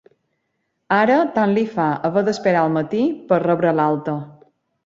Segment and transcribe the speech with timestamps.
[0.97, 4.21] Ara tant li fa haver d'esperar al matí per rebre l'alta.